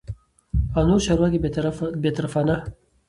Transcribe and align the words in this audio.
او 0.75 0.83
نور 0.89 1.01
چارواکي 1.05 1.39
بې 2.03 2.11
طرفانه 2.17 2.55